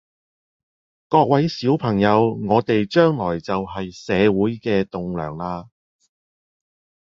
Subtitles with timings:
[1.09, 5.69] 各位小朋友，我哋將來就係社會嘅棟樑啦